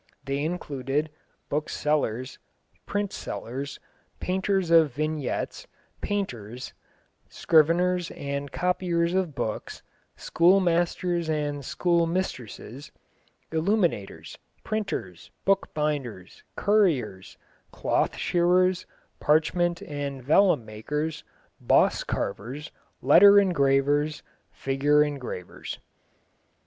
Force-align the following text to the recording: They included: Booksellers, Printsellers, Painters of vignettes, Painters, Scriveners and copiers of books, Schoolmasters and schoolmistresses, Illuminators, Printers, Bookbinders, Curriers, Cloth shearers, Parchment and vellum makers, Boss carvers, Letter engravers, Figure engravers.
They 0.25 0.39
included: 0.43 1.11
Booksellers, 1.47 2.39
Printsellers, 2.87 3.77
Painters 4.19 4.71
of 4.71 4.91
vignettes, 4.93 5.67
Painters, 6.01 6.73
Scriveners 7.29 8.09
and 8.17 8.51
copiers 8.51 9.13
of 9.13 9.35
books, 9.35 9.83
Schoolmasters 10.15 11.29
and 11.29 11.63
schoolmistresses, 11.63 12.91
Illuminators, 13.51 14.39
Printers, 14.63 15.29
Bookbinders, 15.45 16.41
Curriers, 16.55 17.37
Cloth 17.71 18.17
shearers, 18.17 18.87
Parchment 19.19 19.83
and 19.83 20.23
vellum 20.23 20.65
makers, 20.65 21.23
Boss 21.59 22.03
carvers, 22.03 22.71
Letter 23.03 23.39
engravers, 23.39 24.23
Figure 24.49 25.03
engravers. 25.03 25.77